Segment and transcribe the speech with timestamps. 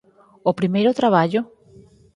[0.49, 1.41] O primeiro traballo?